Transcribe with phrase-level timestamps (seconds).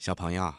[0.00, 0.54] 小朋友，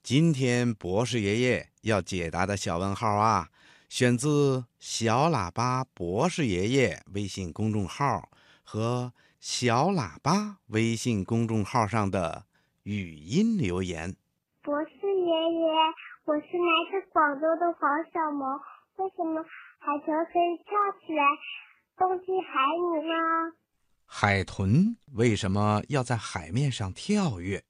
[0.00, 3.48] 今天博士爷爷要解答的小问号啊，
[3.88, 8.30] 选自小喇叭博士爷爷微信公众号
[8.62, 12.44] 和小喇叭微信公众号上的
[12.84, 14.14] 语音留言。
[14.62, 15.66] 博士爷爷，
[16.26, 18.56] 我是来自广州的黄小萌，
[18.98, 19.42] 为什么
[19.80, 21.24] 海豚可以跳起来
[21.96, 23.52] 攻击海里呢？
[24.06, 27.64] 海豚为什么要在海面上跳跃？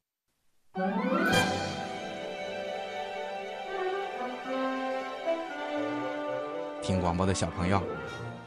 [6.81, 7.83] 听广播的小朋友，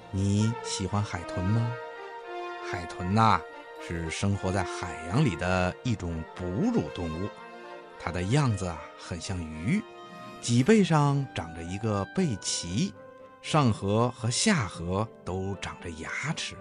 [0.09, 1.69] 你喜欢海豚吗？
[2.71, 3.41] 海豚呐，
[3.85, 7.27] 是生活在海洋里的一种哺乳动物，
[7.99, 9.83] 它的样子啊很像鱼，
[10.39, 12.93] 脊背上长着一个背鳍，
[13.41, 16.55] 上颌和下颌都长着牙齿。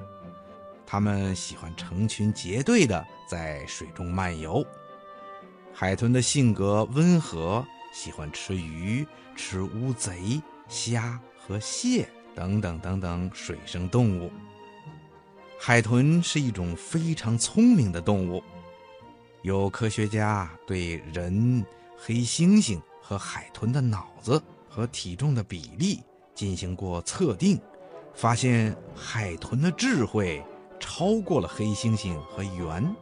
[0.85, 4.67] 它们喜欢成群结队的在水中漫游。
[5.75, 14.31] 海豚的性格温和，喜欢吃鱼、吃乌贼、虾和蟹等等等等水生动物。
[15.59, 18.43] 海豚是一种非常聪明的动物。
[19.43, 21.65] 有科学家对人、
[21.97, 26.01] 黑猩猩和海豚的脑子和体重的比例
[26.35, 27.61] 进行过测定，
[28.15, 30.45] 发现海豚的智慧
[30.79, 32.95] 超过了黑猩猩和猿。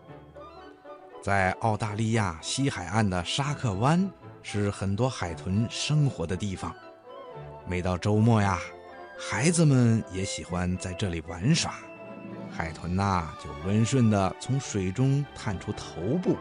[1.22, 4.10] 在澳大利亚西海岸的沙克湾
[4.42, 6.74] 是很多海豚生活的地方。
[7.66, 8.58] 每到周末呀，
[9.18, 11.74] 孩子们也喜欢在这里玩耍。
[12.50, 16.38] 海豚呐，就温顺地从水中探出头部，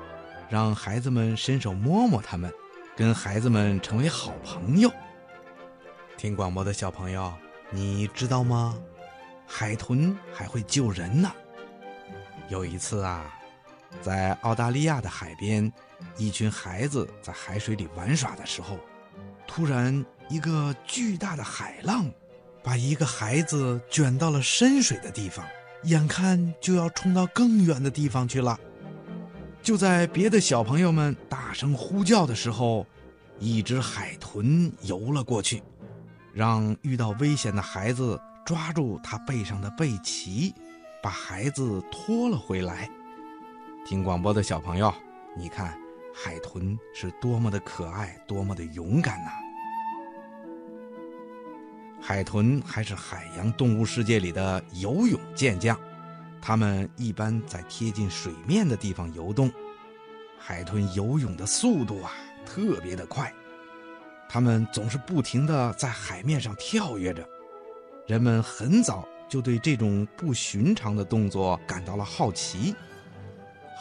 [0.49, 2.49] 让孩子们伸手摸摸它们，
[2.95, 4.89] 跟孩子们成为好朋友。
[6.17, 7.33] 听广播的小朋友，
[7.69, 8.77] 你知道吗？
[9.45, 11.29] 海豚还会救人呢。
[12.47, 13.35] 有一次啊。
[14.01, 15.71] 在澳大利亚的海边，
[16.17, 18.79] 一群孩子在海水里玩耍的时候，
[19.47, 22.09] 突然一个巨大的海浪
[22.63, 25.45] 把一个孩子卷到了深水的地方，
[25.83, 28.59] 眼看就要冲到更远的地方去了。
[29.61, 32.85] 就在别的小朋友们大声呼叫的时候，
[33.39, 35.61] 一只海豚游了过去，
[36.33, 40.53] 让遇到危险的孩子抓住它背上的背鳍，
[41.03, 42.89] 把孩子拖了回来。
[43.89, 44.93] 听广播的小朋友，
[45.35, 45.75] 你看，
[46.13, 49.31] 海豚是多么的可爱，多么的勇敢呐！
[51.99, 55.75] 海豚还是海洋动物世界里的游泳健将，
[56.39, 59.51] 它们一般在贴近水面的地方游动。
[60.37, 62.11] 海豚游泳的速度啊，
[62.45, 63.33] 特别的快，
[64.29, 67.27] 它们总是不停地在海面上跳跃着。
[68.05, 72.75] 人们很早就对这种不寻常的动作感到了好奇。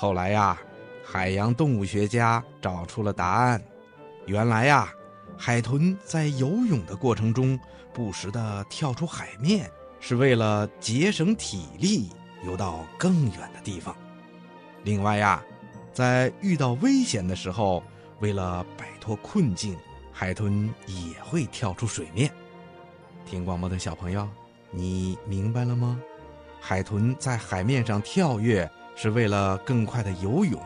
[0.01, 0.57] 后来呀，
[1.05, 3.61] 海洋动物学家找出了答案。
[4.27, 4.89] 原来呀，
[5.37, 7.59] 海豚在游泳的过程中
[7.93, 12.11] 不时地跳出海面，是为了节省体力，
[12.47, 13.93] 游到更远的地方。
[14.85, 15.43] 另外呀，
[15.93, 17.83] 在遇到危险的时候，
[18.21, 19.77] 为了摆脱困境，
[20.13, 22.31] 海豚也会跳出水面。
[23.27, 24.29] 听广播的小朋友，
[24.71, 26.01] 你明白了吗？
[26.61, 28.71] 海豚在海面上跳跃。
[29.01, 30.61] 是为了更快的游泳，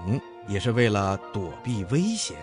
[0.49, 2.35] 也是为了躲避危险。